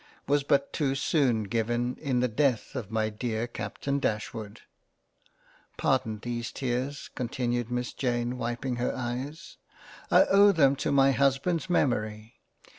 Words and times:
was 0.27 0.41
but 0.43 0.73
too 0.73 0.95
soon 0.95 1.43
given 1.43 1.95
in 1.97 2.21
the 2.21 2.27
death 2.27 2.73
of 2.75 2.89
my 2.89 3.07
dear 3.07 3.45
Capt. 3.45 3.83
Dashwood— 3.99 4.61
Pardon 5.77 6.17
these 6.23 6.51
tears, 6.51 7.11
continued 7.13 7.69
Miss 7.69 7.93
Jane 7.93 8.39
wiping 8.39 8.77
her 8.77 8.95
Eyes, 8.95 9.57
I 10.09 10.23
owe 10.23 10.51
them 10.51 10.75
to 10.77 10.91
my 10.91 11.11
Husband's 11.11 11.69
memory. 11.69 12.39